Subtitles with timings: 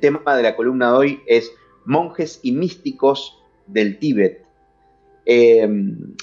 [0.00, 1.52] Tema de la columna de hoy es
[1.84, 4.44] monjes y místicos del Tíbet.
[5.26, 5.68] Eh,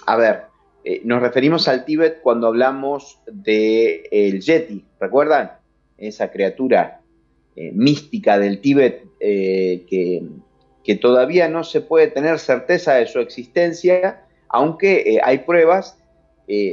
[0.05, 0.43] a ver,
[0.83, 5.51] eh, nos referimos al Tíbet cuando hablamos del el Yeti, ¿recuerdan?
[5.97, 7.01] Esa criatura
[7.55, 10.23] eh, mística del Tíbet que,
[10.83, 15.97] que, todavía no se puede tener certeza de su existencia, aunque hay pruebas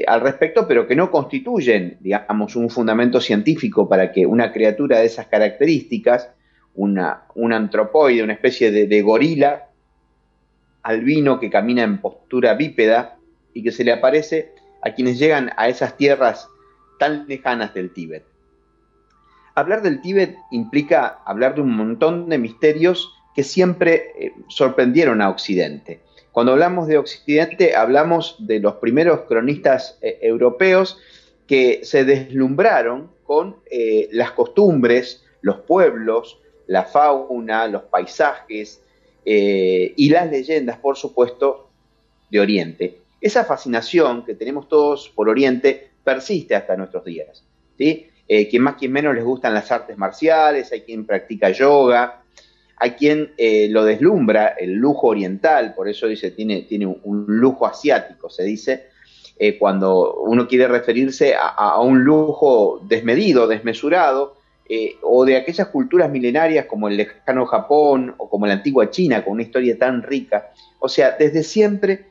[0.06, 5.06] al respecto, pero que no constituyen, digamos, un fundamento científico para que una criatura de
[5.06, 6.30] esas características
[6.74, 9.68] una, un antropoide, una especie de, gorila
[10.82, 13.16] albino que camina en postura bípeda
[13.54, 16.48] y que se le aparece a quienes llegan a esas tierras
[16.98, 18.24] tan lejanas del Tíbet.
[19.54, 25.30] Hablar del Tíbet implica hablar de un montón de misterios que siempre eh, sorprendieron a
[25.30, 26.00] Occidente.
[26.32, 30.98] Cuando hablamos de Occidente hablamos de los primeros cronistas eh, europeos
[31.46, 38.80] que se deslumbraron con eh, las costumbres, los pueblos, la fauna, los paisajes
[39.24, 41.70] eh, y las leyendas, por supuesto,
[42.30, 42.98] de Oriente.
[43.20, 47.44] Esa fascinación que tenemos todos por Oriente persiste hasta nuestros días.
[47.78, 48.08] ¿sí?
[48.28, 52.22] Eh, quien más, quien menos les gustan las artes marciales, hay quien practica yoga,
[52.76, 57.66] hay quien eh, lo deslumbra el lujo oriental, por eso dice, tiene, tiene un, lujo
[57.66, 58.88] asiático, se dice,
[59.58, 64.36] cuando uno quiere referirse a, un lujo desmedido, desmesurado,
[64.66, 69.22] eh, o de aquellas culturas milenarias como el lejano Japón o como la antigua China,
[69.22, 70.52] con una historia tan rica.
[70.78, 72.06] O sea, desde siempre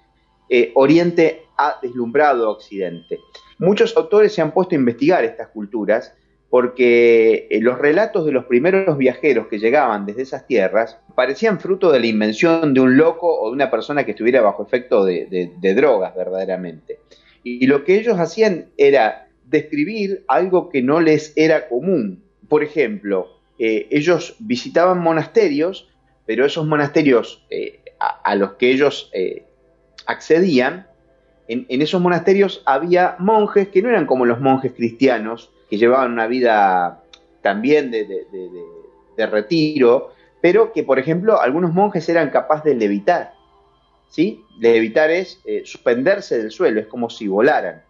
[0.50, 3.20] eh, Oriente ha deslumbrado a Occidente.
[3.58, 6.14] Muchos autores se han puesto a investigar estas culturas
[6.50, 11.92] porque eh, los relatos de los primeros viajeros que llegaban desde esas tierras parecían fruto
[11.92, 15.52] de la invención de un loco o de una persona que estuviera bajo efecto de,
[15.76, 17.00] drogas verdaderamente.
[17.44, 22.23] y lo que ellos hacían era describir algo que no les era común,
[22.54, 25.90] por ejemplo, eh, ellos visitaban monasterios,
[26.28, 29.48] pero esos monasterios eh, a, los que ellos eh,
[30.06, 30.86] accedían,
[31.48, 36.28] en, esos monasterios había monjes que no eran como los monjes cristianos, que llevaban una
[36.28, 37.02] vida
[37.42, 38.06] también de,
[39.18, 43.34] retiro, pero que, por ejemplo, algunos monjes eran capaces de levitar.
[44.10, 44.44] ¿sí?
[44.60, 47.82] Levitar es suspenderse del suelo, es como si volaran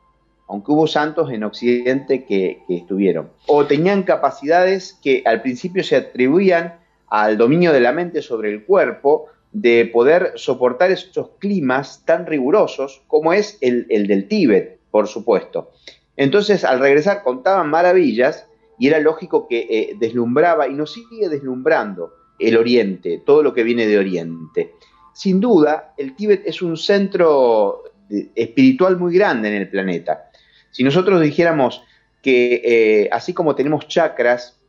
[0.48, 3.30] aunque hubo santos en Occidente que, estuvieron.
[3.48, 8.66] O tenían capacidades que al principio se atribuían al dominio de la mente sobre el
[8.66, 15.72] cuerpo, de poder soportar esos climas tan rigurosos como es el, del Tíbet, por supuesto.
[16.18, 18.48] Entonces, al regresar, contaban maravillas
[18.80, 23.64] y era lógico que eh, deslumbraba y nos sigue deslumbrando el Oriente, todo lo que
[23.64, 24.74] viene de Oriente.
[25.14, 30.32] Sin duda, el Tíbet es un centro eh, espiritual muy grande en el planeta.
[30.74, 31.84] Si nosotros dijéramos
[32.24, 34.60] que eh, así como tenemos chakras,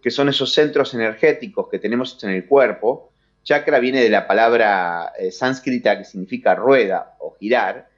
[0.00, 3.10] que son esos centros energéticos que tenemos en el cuerpo,
[3.42, 7.88] chakra viene de la palabra eh, sánscrita que significa rueda o girar,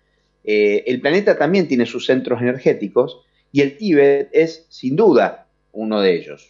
[0.42, 3.20] eh, el planeta también tiene sus centros energéticos
[3.52, 6.48] y el Tíbet es sin duda uno de ellos.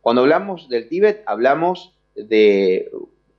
[0.00, 2.90] Cuando hablamos del Tíbet hablamos de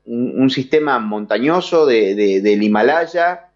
[0.06, 3.49] un, sistema montañoso del Himalaya,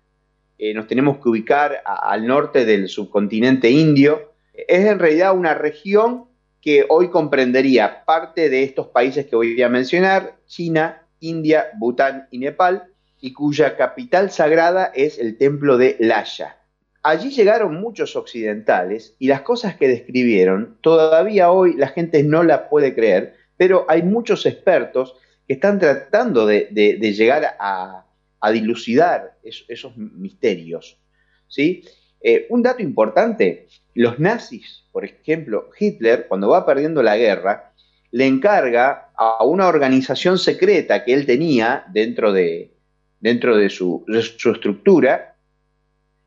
[0.63, 4.31] eh, nos tenemos que ubicar al norte del subcontinente indio.
[4.53, 6.29] Es en realidad una región
[6.61, 12.37] que hoy comprendería parte de estos países que voy a mencionar, China, India, Bután y
[12.37, 12.83] Nepal,
[13.19, 16.55] y cuya capital sagrada es el templo de Laya.
[17.01, 22.69] Allí llegaron muchos occidentales y las cosas que describieron todavía hoy la gente no las
[22.69, 28.05] puede creer, pero hay muchos expertos que están tratando de llegar a,
[28.43, 30.99] a dilucidar esos misterios.
[31.47, 31.85] ¿sí?
[32.19, 37.71] Eh, un dato importante, los nazis, por ejemplo, Hitler, cuando va perdiendo la guerra,
[38.11, 42.73] le encarga a una organización secreta que él tenía dentro de,
[43.21, 45.37] dentro de su, estructura,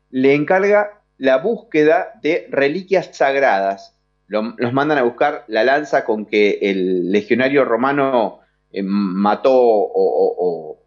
[0.09, 3.95] le encarga la búsqueda de reliquias sagradas.
[4.27, 8.39] los mandan a buscar la lanza con que el legionario romano
[8.71, 10.86] eh, mató o, eh,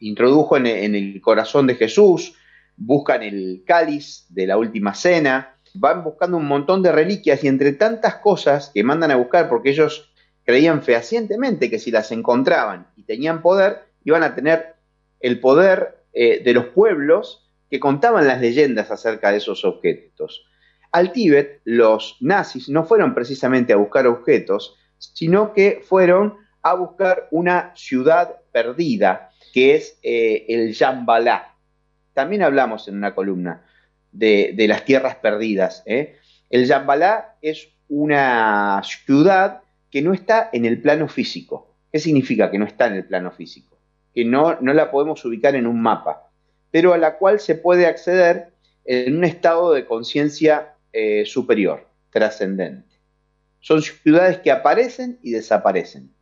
[0.00, 2.34] introdujo en, el corazón de Jesús,
[2.76, 7.72] buscan el cáliz de la última cena, van buscando un montón de reliquias y entre
[7.72, 10.10] tantas cosas que mandan a buscar, porque ellos
[10.44, 14.74] creían fehacientemente que si las encontraban y tenían poder, iban a tener
[15.20, 20.44] el poder eh, de los pueblos que contaban las leyendas acerca de esos objetos.
[20.92, 27.28] Al Tíbet, los nazis no fueron precisamente a buscar objetos, sino que fueron a buscar
[27.30, 31.54] una ciudad perdida, que es eh, el Yambalá.
[32.14, 33.64] También hablamos en una columna
[34.12, 35.82] de, las tierras perdidas.
[35.86, 36.16] ¿eh?
[36.48, 41.74] El Yambalá es una ciudad que no está en el plano físico.
[41.92, 43.78] ¿Qué significa que no está en el plano físico?
[44.14, 46.30] Que no, no la podemos ubicar en un mapa,
[46.70, 48.52] pero a la cual se puede acceder
[48.84, 52.88] en un estado de conciencia eh, superior, trascendente.
[53.60, 56.12] Son ciudades que aparecen y desaparecen.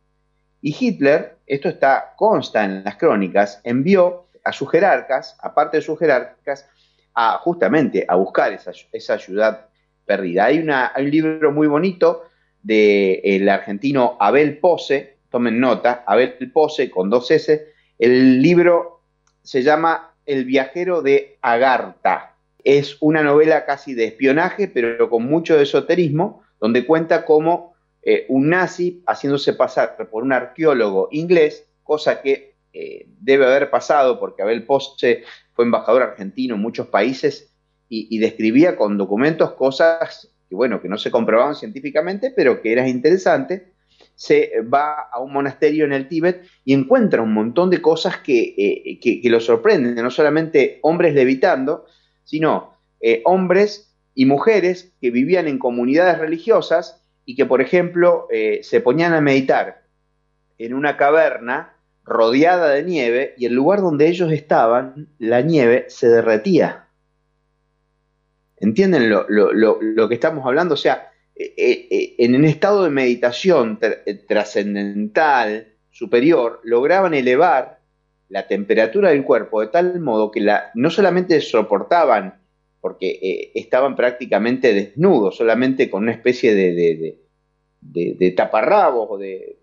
[0.61, 5.97] Y Hitler, esto está consta en las crónicas, envió a sus jerarcas, aparte de sus
[5.97, 6.67] jerarcas,
[7.13, 9.67] a justamente a buscar esa, esa ciudad
[10.05, 10.45] perdida.
[10.45, 12.23] Hay, un libro muy bonito
[12.63, 17.67] del argentino Abel Pose, tomen nota, Abel Pose con dos S,
[17.97, 19.01] el libro
[19.43, 22.35] se llama El viajero de Agartha.
[22.63, 28.49] Es una novela casi de espionaje, pero con mucho esoterismo, donde cuenta cómo eh, un
[28.49, 34.65] nazi haciéndose pasar por un arqueólogo inglés, cosa que eh, debe haber pasado porque Abel
[34.65, 35.23] Pose
[35.53, 37.53] fue embajador argentino en muchos países
[37.91, 42.87] y, describía con documentos cosas que, bueno, que no se comprobaban científicamente, pero que eran
[42.87, 43.63] interesantes,
[44.13, 48.53] se va a un monasterio en el Tíbet y encuentra un montón de cosas que,
[48.55, 51.87] eh, que, lo sorprenden, no solamente hombres levitando,
[52.23, 52.75] sino
[53.25, 56.98] hombres y mujeres que vivían en comunidades religiosas
[57.29, 59.83] y que, por ejemplo, eh, se ponían a meditar
[60.57, 66.09] en una caverna rodeada de nieve y el lugar donde ellos estaban, la nieve se
[66.09, 66.87] derretía.
[68.57, 70.73] ¿Entienden lo, que estamos hablando?
[70.73, 73.79] O sea, eh, eh, en un estado de meditación
[74.27, 77.77] trascendental, superior, lograban elevar
[78.29, 82.38] la temperatura del cuerpo de tal modo que la, no solamente soportaban,
[82.81, 87.17] porque estaban prácticamente desnudos, solamente con una especie de,
[87.81, 89.57] de, taparrabos o de,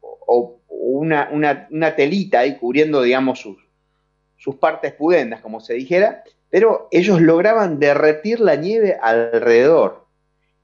[0.00, 3.56] o una, una, telita ahí cubriendo, digamos, sus,
[4.36, 10.06] sus partes pudendas, como se dijera, pero ellos lograban derretir la nieve alrededor.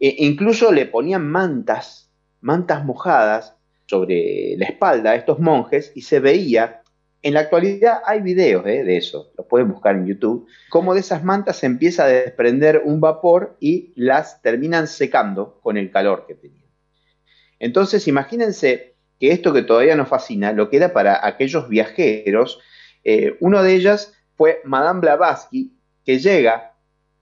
[0.00, 2.11] E incluso le ponían mantas,
[2.41, 6.83] mantas mojadas sobre la espalda a estos monjes y se veía,
[7.25, 11.00] en la actualidad hay videos eh, de eso, los pueden buscar en YouTube, cómo de
[11.00, 16.26] esas mantas se empieza a desprender un vapor y las terminan secando con el calor
[16.29, 16.69] que tenían.
[17.59, 22.61] Entonces, imagínense que esto que todavía nos fascina, lo que era para aquellos viajeros,
[23.05, 25.73] eh, uno de ellas fue Madame Blavatsky,
[26.05, 26.75] que llega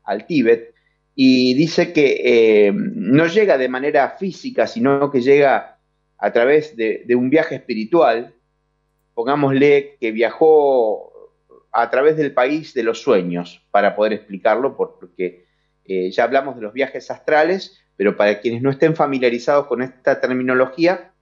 [0.02, 0.74] al Tíbet
[1.14, 5.78] y dice que eh, no llega de manera física, sino que llega
[6.18, 8.34] a través de, un viaje espiritual,
[9.14, 11.12] pongámosle que viajó
[11.72, 15.46] a través del país de los sueños, para poder explicarlo, porque
[15.84, 20.20] eh, ya hablamos de los viajes astrales, pero para quienes no estén familiarizados con esta
[20.20, 21.12] terminología,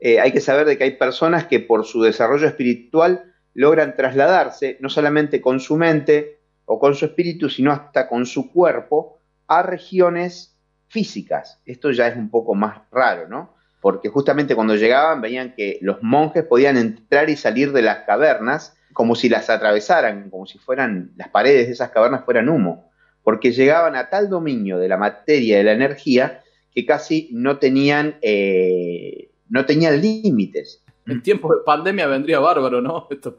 [0.00, 4.76] eh, hay que saber de que hay personas que por su desarrollo espiritual logran trasladarse,
[4.80, 9.62] no solamente con su mente o con su espíritu, sino hasta con su cuerpo, a
[9.62, 10.58] regiones
[10.88, 11.60] físicas.
[11.64, 13.53] Esto ya es un poco más raro, ¿no?
[13.84, 18.74] Porque justamente cuando llegaban veían que los monjes podían entrar y salir de las cavernas
[18.94, 22.90] como si las atravesaran, como si fueran las paredes de esas cavernas fueran humo,
[23.22, 26.40] porque llegaban a tal dominio de la materia, de la energía,
[26.74, 30.82] que casi no tenían eh, no tenía límites.
[31.06, 33.06] En tiempos de pandemia vendría bárbaro, ¿no?
[33.10, 33.36] Esto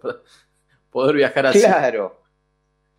[0.92, 1.62] poder viajar así.
[1.62, 2.22] Claro,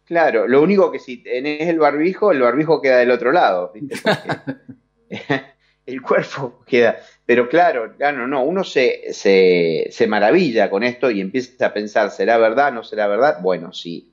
[0.05, 0.49] claro.
[0.49, 3.73] Lo único que si tenés el barbijo, el barbijo queda del otro lado.
[5.87, 6.99] el cuerpo queda.
[7.25, 12.39] Pero claro, claro, no, uno se, se, maravilla con esto y empieza a pensar, ¿será
[12.39, 12.73] verdad?
[12.73, 13.39] ¿No será verdad?
[13.41, 14.13] Bueno, sí.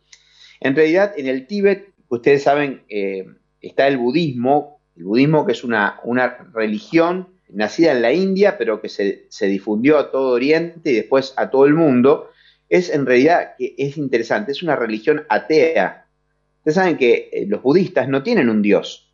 [0.59, 3.25] En realidad, en el Tíbet, ustedes saben, eh,
[3.61, 8.81] está el budismo, el budismo que es una, una religión nacida en la India, pero
[8.81, 12.29] que se, difundió a todo Oriente y después a todo el mundo,
[12.69, 16.07] es en realidad que es interesante, es una religión atea.
[16.59, 19.12] Ustedes saben que eh, los budistas no tienen un dios.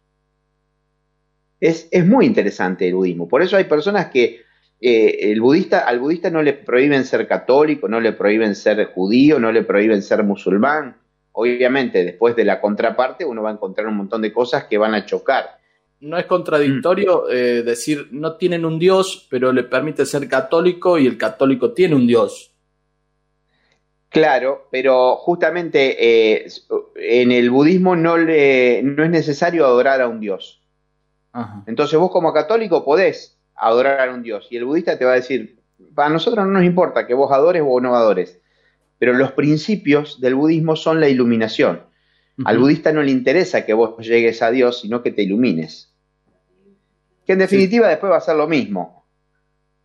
[1.59, 3.27] Es, es muy interesante el budismo.
[3.27, 4.41] Por eso hay personas que
[4.81, 9.39] eh, el budista, al budista no le prohíben ser católico, no le prohíben ser judío,
[9.39, 10.95] no le prohíben ser musulmán.
[11.33, 14.93] Obviamente, después de la contraparte, uno va a encontrar un montón de cosas que van
[14.93, 15.57] a chocar.
[15.99, 17.31] No es contradictorio mm.
[17.31, 21.95] eh, decir no tienen un dios, pero le permite ser católico y el católico tiene
[21.95, 22.53] un dios.
[24.07, 26.47] Claro, pero justamente eh,
[26.95, 30.58] en el budismo no, le, no es necesario adorar a un dios.
[31.67, 35.15] Entonces vos como católico podés adorar a un dios y el budista te va a
[35.15, 35.59] decir,
[35.93, 38.39] para nosotros no nos importa que vos adores o no adores,
[38.97, 41.83] pero los principios del budismo son la iluminación.
[42.45, 45.93] Al budista no le interesa que vos llegues a Dios, sino que te ilumines.
[47.25, 49.05] Que en definitiva después va a ser lo mismo.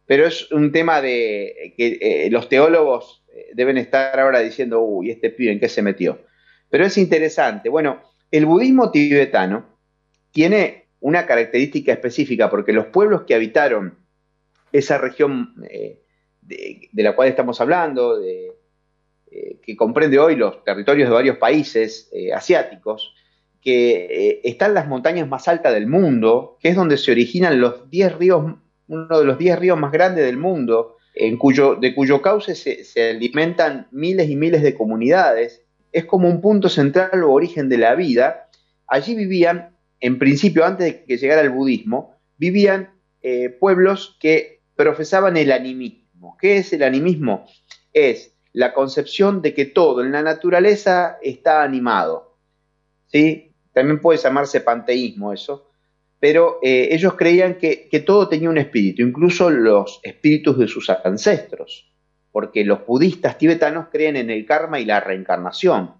[0.06, 5.10] Pero es un tema de que eh, los teólogos eh, deben estar ahora diciendo, uy,
[5.10, 6.20] este pibe en qué se metió.
[6.70, 7.68] Pero es interesante.
[7.68, 9.66] Bueno, el budismo tibetano
[10.30, 13.99] tiene una característica específica porque los pueblos que habitaron
[14.73, 16.00] esa región eh,
[16.40, 18.52] de, la cual estamos hablando, eh,
[19.62, 23.14] que comprende hoy los territorios de varios países asiáticos,
[23.61, 28.16] que están las montañas más altas del mundo, que es donde se originan los 10
[28.16, 28.54] ríos,
[28.87, 33.11] uno de los 10 ríos más grandes del mundo, en cuyo, de cuyo cauce se,
[33.11, 37.94] alimentan miles y miles de comunidades, es como un punto central o origen de la
[37.94, 38.49] vida.
[38.88, 39.73] Allí vivían,
[40.04, 46.37] en principio, antes de que llegara el budismo, vivían eh, pueblos que profesaban el animismo.
[46.40, 47.46] ¿Qué es el animismo?
[47.92, 52.38] Es la concepción de que todo en la naturaleza está animado.
[53.06, 53.52] ¿sí?
[53.73, 55.70] También puede llamarse panteísmo eso
[56.25, 61.92] pero eh, ellos creían que, todo tenía un espíritu, incluso los espíritus de sus ancestros,
[62.32, 65.92] porque los budistas tibetanos creen en el karma y la reencarnación.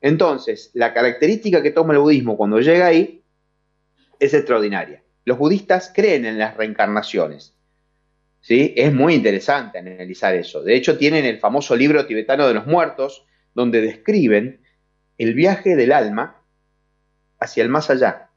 [0.00, 3.22] Entonces, la característica que toma el budismo cuando llega ahí
[4.18, 5.02] es extraordinaria.
[5.24, 7.54] Los budistas creen en las reencarnaciones.
[8.40, 8.72] ¿sí?
[8.76, 10.62] Es muy interesante analizar eso.
[10.62, 14.62] De hecho, tienen el famoso libro tibetano de los muertos, donde describen
[15.18, 16.42] el viaje del alma
[17.38, 18.30] hacia el más allá.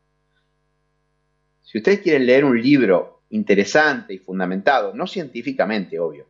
[1.62, 6.28] Si ustedes quieren leer un libro interesante y fundamentado, no científicamente, obvio,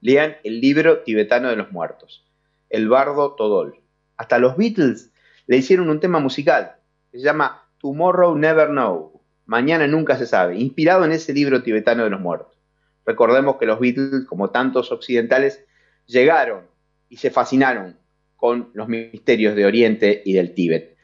[0.00, 2.26] lean el libro tibetano de los muertos,
[2.68, 3.80] El Bardo Todol.
[4.16, 5.10] Hasta los Beatles
[5.46, 6.76] le hicieron un tema musical,
[7.12, 12.10] se llama Tomorrow Never Know, Mañana Nunca Se Sabe, inspirado en ese libro tibetano de
[12.10, 12.56] los muertos.
[13.04, 15.64] Recordemos que los Beatles, como tantos occidentales,
[16.06, 16.66] llegaron
[17.08, 17.96] y se fascinaron
[18.36, 20.96] con los misterios de Oriente y del Tíbet.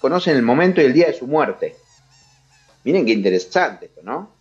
[0.00, 1.74] Conocen el momento y el día de su muerte,
[2.84, 4.32] Miren qué interesante esto, ¿no?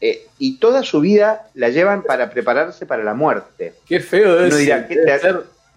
[0.00, 3.74] Eh, y toda su vida la llevan para prepararse para la muerte.
[3.86, 4.54] Qué feo es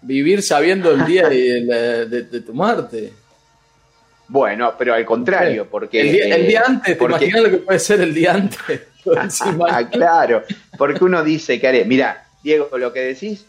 [0.02, 3.12] vivir sabiendo el día de, tu muerte.
[4.28, 6.00] Bueno, pero al contrario, porque...
[6.00, 8.82] El día, antes, ¿te imaginas lo que puede ser el día antes?
[9.68, 10.44] ah, claro,
[10.76, 13.46] porque uno dice que haré, mira, Diego, lo que decís,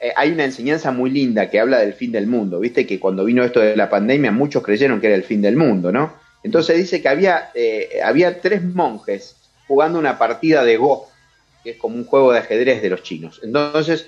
[0.00, 3.24] eh, hay una enseñanza muy linda que habla del fin del mundo, viste que cuando
[3.24, 6.14] vino esto de la pandemia muchos creyeron que era el fin del mundo, ¿no?
[6.42, 9.36] Entonces dice que había, eh, había tres monjes
[9.68, 11.08] jugando una partida de Go,
[11.62, 13.40] que es como un juego de ajedrez de los chinos.
[13.44, 14.06] Entonces,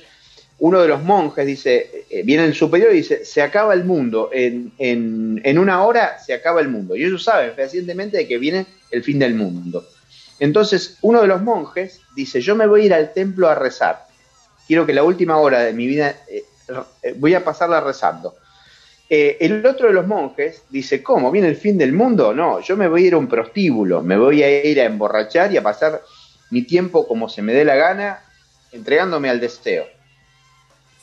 [0.59, 4.31] uno de los monjes dice, eh, viene el superior y dice, se acaba el mundo,
[4.33, 6.97] en, en, una hora se acaba el mundo.
[6.97, 9.85] Y ellos saben fehacientemente de que viene el fin del mundo.
[10.39, 14.07] Entonces, uno de los monjes dice, yo me voy a ir al templo a rezar.
[14.67, 16.45] Quiero que la última hora de mi vida eh,
[17.17, 18.35] voy a pasarla rezando.
[19.09, 21.31] Eh, el otro de los monjes dice, ¿cómo?
[21.31, 22.33] ¿Viene el fin del mundo?
[22.33, 25.53] No, yo me voy a ir a un prostíbulo, me voy a ir a emborrachar
[25.53, 26.03] y a pasar
[26.51, 28.25] mi tiempo como se me dé la gana,
[28.73, 29.85] entregándome al deseo.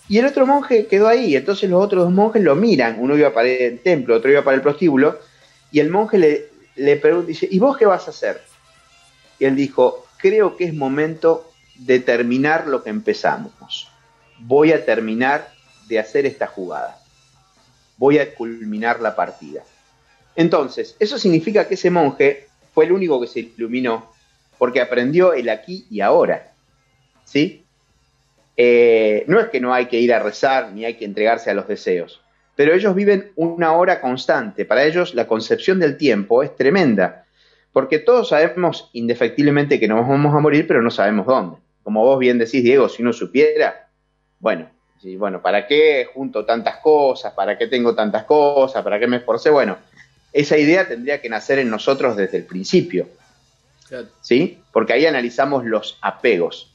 [0.07, 3.33] Y el otro monje quedó ahí, entonces los otros dos monjes lo miran, uno iba
[3.33, 5.19] para el templo, otro iba para el prostíbulo,
[5.71, 8.41] y el monje le, le pregunta, dice, ¿y vos qué vas a hacer?
[9.39, 13.89] Y él dijo, creo que es momento de terminar lo que empezamos.
[14.39, 15.49] Voy a terminar
[15.87, 17.01] de hacer esta jugada
[18.01, 19.63] voy a culminar la partida.
[20.35, 24.11] Entonces, eso significa que ese monje fue el único que se iluminó
[24.57, 26.51] porque aprendió el aquí y ahora.
[27.25, 27.63] ¿Sí?
[28.57, 31.53] Eh, no es que no hay que ir a rezar ni hay que entregarse a
[31.53, 32.21] los deseos,
[32.55, 34.65] pero ellos viven una hora constante.
[34.65, 37.25] Para ellos la concepción del tiempo es tremenda,
[37.71, 41.57] porque todos sabemos indefectiblemente que nos vamos a morir, pero no sabemos dónde.
[41.83, 43.87] Como vos bien decís, Diego, si uno supiera,
[44.39, 44.69] bueno,
[45.03, 47.33] y bueno, ¿para qué junto tantas cosas?
[47.33, 48.83] ¿Para qué tengo tantas cosas?
[48.83, 49.49] ¿Para qué me esforcé?
[49.49, 49.77] Bueno,
[50.31, 53.07] esa idea tendría que nacer en nosotros desde el principio.
[54.21, 54.59] ¿Sí?
[54.71, 56.70] Porque ahí analizamos los apegos.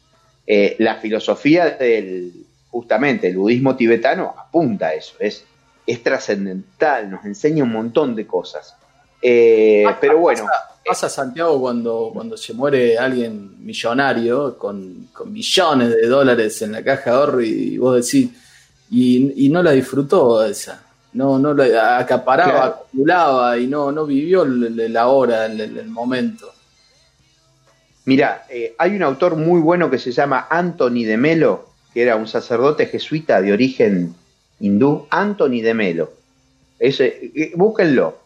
[0.47, 2.33] Eh, la filosofía del,
[2.71, 5.45] justamente, el budismo tibetano apunta a eso, es,
[5.87, 8.77] es trascendental, nos enseña un montón de cosas.
[9.21, 10.45] Eh, pero bueno.
[10.85, 17.11] Pasa, Santiago cuando, cuando se muere alguien millonario con, millones de dólares en la caja
[17.11, 18.31] de ahorro y vos decís,
[18.89, 20.81] y, no la disfrutó esa.
[21.15, 26.53] No, no la acaparaba, acumulaba y no, no vivió la hora, el, el momento.
[28.07, 32.15] Mira, eh, hay un autor muy bueno que se llama Anthony de Melo, que era
[32.15, 34.15] un sacerdote jesuita de origen
[34.61, 36.13] hindú, Anthony de Melo.
[36.79, 38.19] Ese, eh, búsquenlo.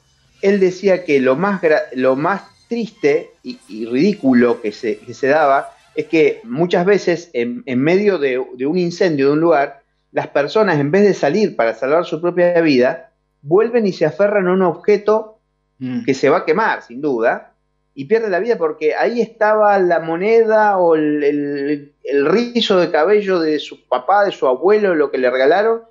[0.42, 1.62] Él decía que lo más,
[1.94, 8.18] lo más triste y, ridículo que se, se, daba es que muchas veces en, medio
[8.18, 9.82] de, un incendio de un lugar,
[10.12, 14.46] las personas en vez de salir para salvar su propia vida, vuelven y se aferran
[14.46, 15.38] a un objeto
[15.78, 16.04] mm.
[16.04, 17.54] que se va a quemar, sin duda,
[17.94, 21.92] y pierde la vida porque ahí estaba la moneda o el,
[22.24, 25.82] rizo de cabello de su papá, de su abuelo, lo que le regalaron,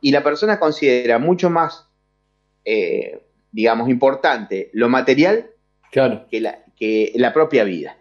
[0.00, 1.86] y la persona considera mucho más,
[2.64, 5.50] eh, digamos, importante lo material
[5.90, 7.96] que, la, que la propia vida.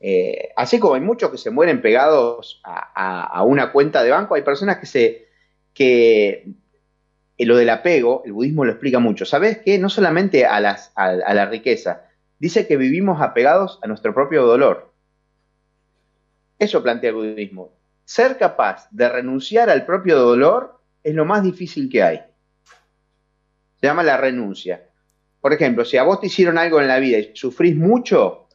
[0.00, 4.42] Eh, así como hay muchos que se mueren pegados a, una cuenta de banco, hay
[4.42, 5.24] personas que se
[5.72, 6.46] que
[7.38, 9.24] eh, lo del apego, el budismo lo explica mucho.
[9.24, 9.78] ¿Sabes qué?
[9.78, 12.04] No solamente a, las, a la riqueza,
[12.38, 14.92] dice que vivimos apegados a nuestro propio dolor.
[16.58, 17.72] Eso plantea el budismo.
[18.04, 22.20] Ser capaz de renunciar al propio dolor es lo más difícil que hay.
[23.80, 24.88] Se llama la renuncia.
[25.40, 28.48] Por ejemplo, si a vos te hicieron algo en la vida y sufrís mucho,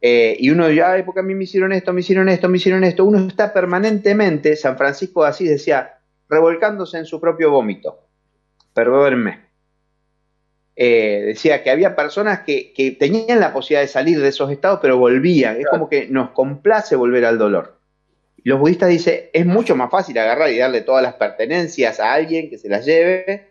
[0.00, 2.58] eh, y uno dice, ay, porque a mí me hicieron esto, me hicieron esto, me
[2.58, 8.06] hicieron esto, uno está permanentemente, San Francisco de Asís decía, revolcándose en su propio vómito.
[8.72, 9.47] Perdónenme.
[10.80, 14.96] Eh, decía que había personas que, tenían la posibilidad de salir de esos estados, pero
[14.96, 15.60] volvían.
[15.60, 17.80] Es como que nos complace volver al dolor.
[18.44, 22.48] los budistas dicen, es mucho más fácil agarrar y darle todas las pertenencias a alguien
[22.48, 23.47] que se las lleve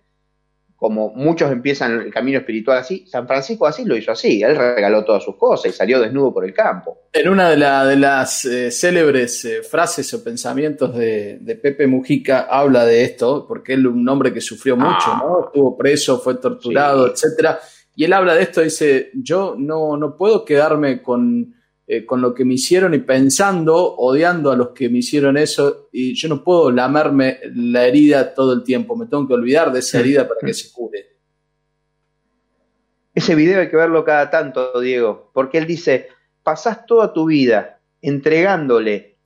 [0.78, 5.04] como muchos empiezan el camino espiritual así, San Francisco así lo hizo así, él regaló
[5.04, 7.00] todas sus cosas y salió desnudo por el campo.
[7.12, 13.04] En una de, las eh, célebres eh, frases o pensamientos de, Pepe Mujica habla de
[13.04, 14.78] esto, porque él un hombre que sufrió ah.
[14.78, 15.46] mucho, ¿no?
[15.48, 17.60] Estuvo preso, fue torturado, etcétera.
[17.96, 21.56] Y él habla de esto, dice, yo no, no puedo quedarme con
[21.90, 25.88] eh, con lo que me hicieron y pensando, odiando a los que me hicieron eso,
[25.94, 29.80] y yo no puedo lamerme la herida todo el tiempo, me tengo que olvidar de
[29.80, 31.16] esa herida para que se cure.
[33.16, 36.10] Ese video hay que verlo cada tanto, Diego, porque él dice,
[36.44, 39.18] pasás toda tu vida entregándole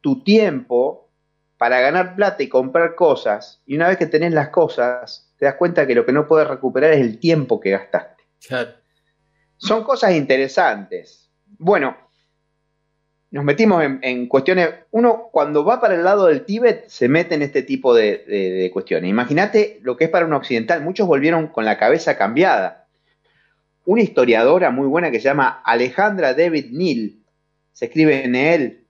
[0.00, 1.10] tu tiempo
[1.58, 5.56] para ganar plata y comprar cosas, y una vez que tenés las cosas, te das
[5.56, 8.24] cuenta que lo que no puedes recuperar es el tiempo que gastaste.
[9.58, 11.30] Son cosas interesantes.
[11.58, 12.05] Bueno,
[13.36, 14.70] nos metimos en, cuestiones.
[14.92, 19.10] Uno, cuando va para el lado del Tíbet, se mete en este tipo de, cuestiones.
[19.10, 20.80] Imagínate lo que es para un occidental.
[20.80, 22.86] Muchos volvieron con la cabeza cambiada.
[23.84, 27.16] Una historiadora muy buena que se llama Alejandra David Neal,
[27.72, 28.86] se escribe en él.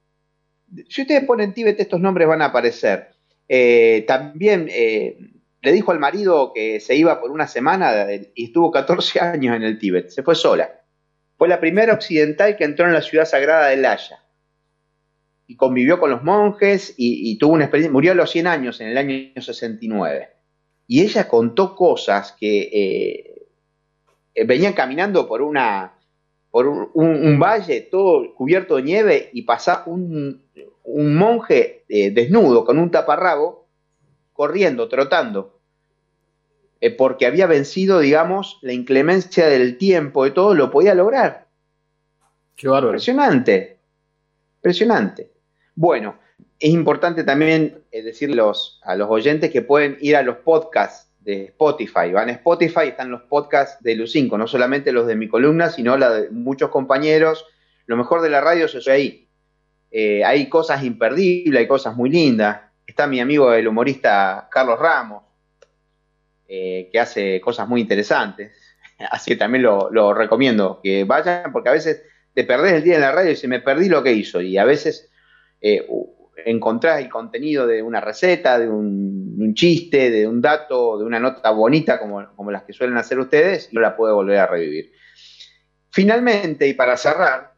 [0.88, 3.16] Si ustedes ponen Tíbet, estos nombres van a aparecer.
[3.48, 5.18] Eh, también eh,
[5.61, 9.64] le dijo al marido que se iba por una semana y estuvo 14 años en
[9.64, 10.11] el Tíbet.
[10.11, 10.70] Se fue sola.
[11.37, 14.22] Fue la primera occidental que entró en la ciudad sagrada de Lhasa
[15.46, 18.88] y convivió con los monjes y, tuvo una experiencia, murió a los 100 años en
[18.88, 20.28] el año 69.
[20.88, 23.48] Y ella contó cosas que
[24.35, 25.92] eh, venían caminando por una
[26.50, 30.42] por un, valle todo cubierto de nieve y pasaba un,
[30.85, 33.66] monje eh, desnudo con un taparrabo
[34.32, 35.61] corriendo, trotando,
[36.80, 41.46] eh, porque había vencido, digamos, la inclemencia del tiempo y todo, lo podía lograr.
[42.54, 42.92] Qué bárbaro.
[42.92, 43.78] Impresionante,
[44.56, 45.36] impresionante.
[45.76, 46.18] Bueno,
[46.58, 51.44] es importante también eh, decirles a los oyentes que pueden ir a los podcasts de
[51.46, 52.12] Spotify.
[52.12, 55.96] Van a Spotify, están los podcasts de Lucinco, no solamente los de mi columna, sino
[55.98, 57.44] la de muchos compañeros.
[57.84, 59.28] Lo mejor de la radio es ahí.
[59.90, 62.60] Eh, hay cosas imperdibles, hay cosas muy lindas.
[62.86, 65.24] Está mi amigo el humorista Carlos Ramos,
[66.48, 68.52] eh, que hace cosas muy interesantes.
[69.10, 72.94] Así que también lo, lo, recomiendo que vayan, porque a veces te perdés el día
[72.94, 74.40] en la radio y se me perdí lo que hizo.
[74.40, 75.10] Y a veces
[75.60, 75.86] eh,
[76.44, 81.50] encontrás el contenido de una receta, de un, chiste, de un dato, de una nota
[81.50, 84.92] bonita como, como las que suelen hacer ustedes, y no la puede volver a revivir.
[85.90, 87.54] Finalmente, y para cerrar,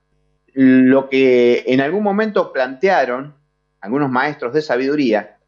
[0.54, 3.34] lo que en algún momento plantearon
[3.80, 5.38] algunos maestros de sabiduría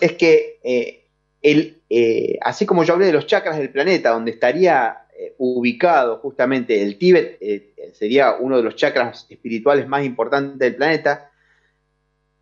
[0.00, 1.06] es que eh,
[1.40, 5.04] el, eh, así como yo hablé de los chakras del planeta, donde estaría
[5.38, 7.40] ubicado justamente el Tíbet,
[7.92, 11.27] sería uno de los chakras espirituales más importantes del planeta,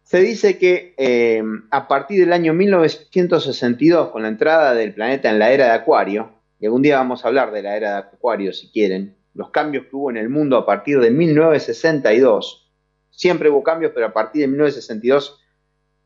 [0.07, 1.42] se dice que eh,
[1.73, 6.31] a partir del año 1962, con la entrada del planeta en la era de Acuario,
[6.61, 9.87] y algún día vamos a hablar de la era de Acuario si quieren, los cambios
[9.87, 12.71] que hubo en el mundo a partir de 1962.
[13.11, 15.40] Siempre hubo cambios, pero a partir de 1962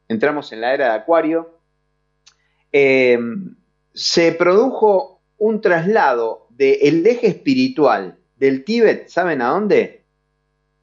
[0.08, 1.60] entramos en la era de Acuario.
[2.72, 3.18] Eh,
[3.92, 10.06] se produjo un traslado del eje espiritual del Tíbet, ¿saben a dónde?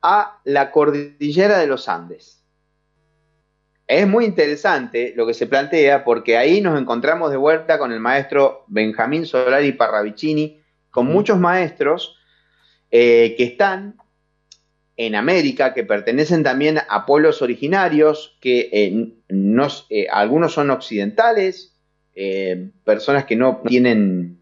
[0.03, 2.36] A la cordillera de los Andes.
[3.87, 8.01] Es muy interesante lo que se plantea porque ahí nos encontramos de vuelta con el
[8.01, 10.59] maestro Benjamín Solari Parravicini,
[10.91, 12.17] con muchos maestros
[12.91, 13.95] eh, que están
[14.97, 19.13] en América, que pertenecen también a pueblos originarios, que eh,
[19.89, 21.73] eh, algunos son occidentales,
[22.83, 24.39] personas que no tienen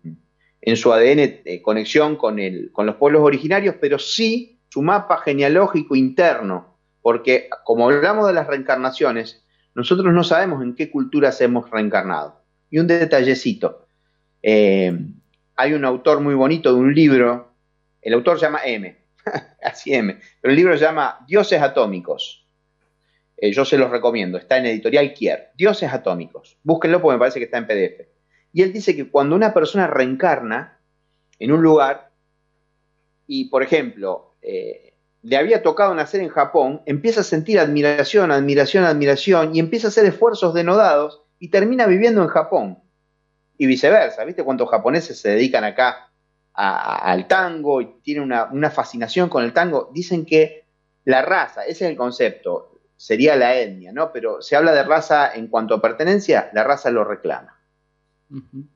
[0.61, 5.93] en su ADN conexión con, el, con los pueblos originarios, pero sí su mapa genealógico
[5.93, 6.74] interno
[7.05, 12.41] porque como hablamos de las reencarnaciones, nosotros no sabemos en qué culturas hemos reencarnado.
[12.71, 13.85] Y un detallecito,
[14.41, 14.91] eh,
[15.55, 17.53] hay un autor muy bonito de un libro,
[18.01, 18.97] el autor se llama M,
[19.61, 22.47] así M, pero el libro se llama Dioses Atómicos.
[23.37, 26.57] Eh, yo se los recomiendo, está en editorial Kier, Dioses Atómicos.
[26.63, 28.07] Búsquenlo porque me parece que está en PDF.
[28.51, 30.79] Y él dice que cuando una persona reencarna
[31.37, 32.09] en un lugar,
[33.27, 34.94] y por ejemplo, eh,
[35.25, 39.89] le había tocado nacer en Japón, empieza a sentir admiración, admiración, admiración y empieza a
[39.89, 42.77] hacer esfuerzos denodados y termina viviendo en Japón.
[43.57, 46.11] Y viceversa, ¿viste cuántos japoneses se dedican acá
[46.53, 49.89] al tango y tienen una, una, fascinación con el tango?
[49.91, 50.67] Dicen que
[51.05, 54.11] la raza, ese es el concepto, sería la etnia, ¿no?
[54.11, 57.59] Pero se habla de raza en cuanto a pertenencia, la raza lo reclama.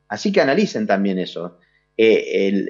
[0.08, 1.60] Así que analicen también eso.
[2.02, 2.66] Eh,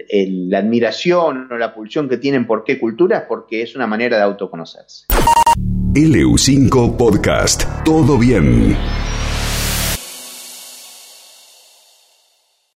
[0.48, 4.24] la admiración o la pulsión que tienen por qué cultura, porque es una manera de
[4.24, 5.06] autoconocerse.
[5.94, 7.64] LU5 Podcast.
[7.86, 8.76] Todo bien.